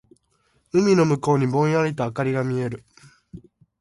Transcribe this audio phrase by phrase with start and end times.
[0.73, 2.83] 海の向こうにぼんやりと灯りが見える。